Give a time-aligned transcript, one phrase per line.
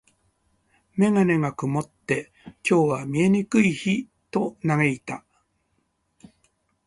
[0.95, 2.31] メガネが曇って、
[2.67, 5.23] 「今日は見えにくい日」と嘆いた。